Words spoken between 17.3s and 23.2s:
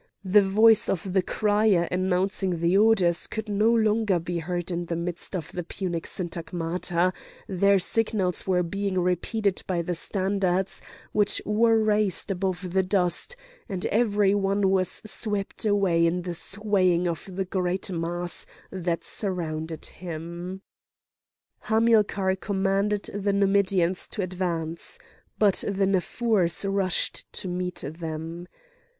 the great mass that surrounded him. Hamilcar commanded